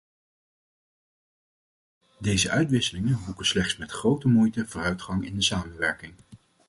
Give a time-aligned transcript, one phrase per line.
[2.19, 6.13] Deze uitwisselingen boeken slechts met grote moeite vooruitgang in de samenwerking.